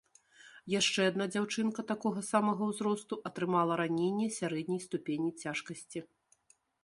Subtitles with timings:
[0.79, 5.99] Яшчэ адна дзяўчынка такога самага ўзросту атрымала раненне сярэдняй ступені цяжкасці.